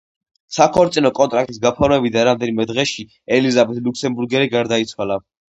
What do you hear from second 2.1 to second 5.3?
რამდენიმე დღეში ელიზაბეთ ლუქსემბურგელი გარდაიცვალა.